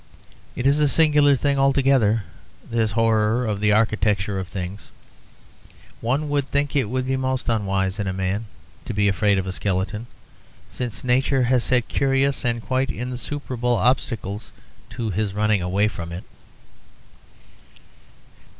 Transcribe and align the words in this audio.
It 0.55 0.65
is 0.65 0.79
a 0.79 0.87
singular 0.87 1.35
thing 1.35 1.59
altogether, 1.59 2.23
this 2.67 2.93
horror 2.93 3.45
of 3.45 3.59
the 3.59 3.71
architecture 3.71 4.39
of 4.39 4.47
things. 4.47 4.89
One 5.99 6.27
would 6.27 6.45
think 6.47 6.75
it 6.75 6.89
would 6.89 7.05
be 7.05 7.15
most 7.15 7.49
unwise 7.49 7.99
in 7.99 8.07
a 8.07 8.11
man 8.11 8.45
to 8.85 8.95
be 8.95 9.07
afraid 9.07 9.37
of 9.37 9.45
a 9.45 9.51
skeleton, 9.51 10.07
since 10.67 11.03
Nature 11.03 11.43
has 11.43 11.63
set 11.63 11.87
curious 11.87 12.43
and 12.43 12.63
quite 12.63 12.89
insuperable 12.89 13.75
obstacles 13.75 14.51
to 14.89 15.11
his 15.11 15.35
running 15.35 15.61
away 15.61 15.87
from 15.87 16.11
it. 16.11 16.23